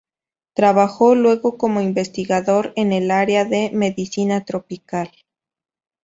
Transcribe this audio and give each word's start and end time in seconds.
Trabajó 0.55 1.13
luego 1.13 1.59
como 1.59 1.79
investigador 1.79 2.73
en 2.75 2.91
el 2.91 3.11
área 3.11 3.45
de 3.45 3.69
Medicina 3.71 4.43
tropical. 4.43 5.11